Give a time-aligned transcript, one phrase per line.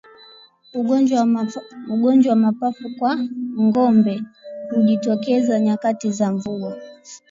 [1.89, 3.19] Ugonjwa wa mapafu kwa
[3.61, 4.21] ngombe
[4.75, 6.77] hujitokeza nyakati za mvua